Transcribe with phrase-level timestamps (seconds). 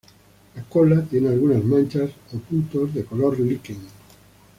[0.55, 3.77] La cola tiene algunas manchas o puntos de color liquen.